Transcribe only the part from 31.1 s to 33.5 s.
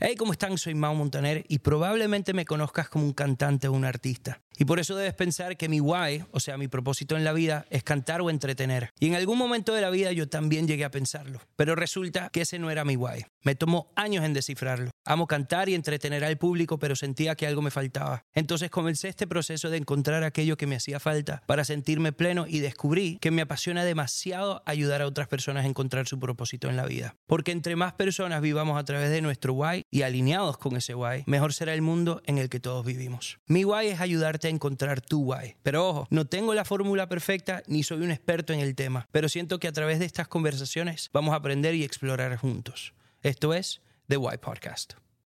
mejor será el mundo en el que todos vivimos.